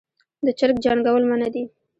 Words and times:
د 0.45 0.47
چرګ 0.59 0.75
جنګول 0.85 1.23
منع 1.29 1.47
دي 1.53 1.63